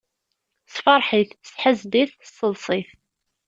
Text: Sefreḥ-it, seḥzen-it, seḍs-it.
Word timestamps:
Sefreḥ-it, 0.73 1.31
seḥzen-it, 1.51 2.11
seḍs-it. 2.35 2.89